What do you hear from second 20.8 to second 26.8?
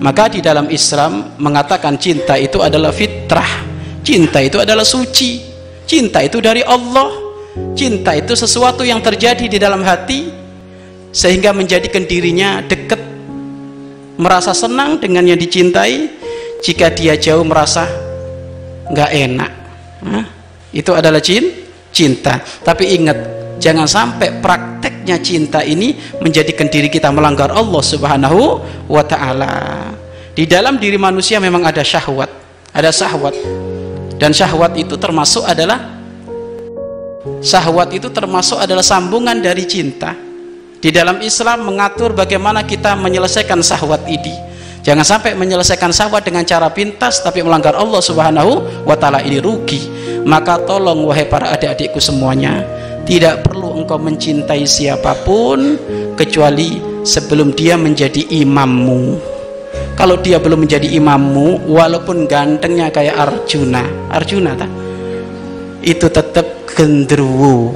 adalah cinta. Tapi ingat jangan sampai prakteknya cinta ini menjadikan